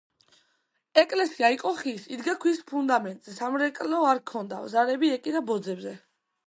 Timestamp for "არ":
4.15-4.25